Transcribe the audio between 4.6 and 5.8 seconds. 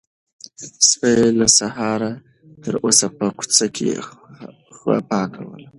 غپا کوله.